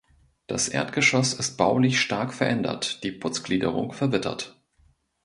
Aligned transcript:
Das 0.47 0.67
Erdgeschoss 0.67 1.31
ist 1.35 1.57
baulich 1.57 1.99
stark 2.01 2.33
verändert, 2.33 3.03
die 3.03 3.11
Putzgliederung 3.11 3.93
verwittert. 3.93 4.59